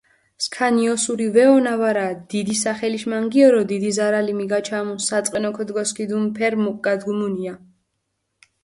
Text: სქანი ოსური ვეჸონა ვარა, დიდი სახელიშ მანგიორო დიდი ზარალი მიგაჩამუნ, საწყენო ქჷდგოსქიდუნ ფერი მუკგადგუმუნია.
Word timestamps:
სქანი 0.43 0.83
ოსური 0.93 1.27
ვეჸონა 1.35 1.73
ვარა, 1.81 2.05
დიდი 2.31 2.55
სახელიშ 2.63 3.03
მანგიორო 3.13 3.61
დიდი 3.71 3.91
ზარალი 3.99 4.33
მიგაჩამუნ, 4.39 4.97
საწყენო 5.09 5.49
ქჷდგოსქიდუნ 5.55 6.23
ფერი 6.37 6.57
მუკგადგუმუნია. 6.65 7.53